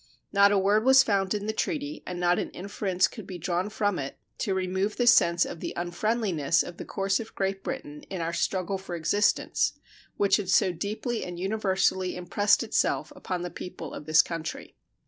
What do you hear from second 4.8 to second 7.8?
the sense of the unfriendliness of the course of Great